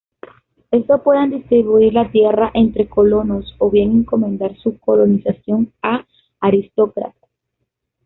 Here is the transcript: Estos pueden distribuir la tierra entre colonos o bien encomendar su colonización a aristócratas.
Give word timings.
Estos 0.71 1.01
pueden 1.01 1.29
distribuir 1.29 1.93
la 1.93 2.11
tierra 2.11 2.49
entre 2.55 2.89
colonos 2.89 3.53
o 3.59 3.69
bien 3.69 3.91
encomendar 3.91 4.57
su 4.57 4.79
colonización 4.79 5.71
a 5.83 6.07
aristócratas. 6.39 7.21